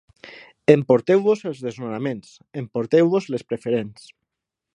Emporteu-vos 0.75 1.43
els 1.51 1.61
desnonaments, 1.67 2.33
emporteu-vos 2.63 3.33
les 3.37 3.47
preferents. 3.53 4.13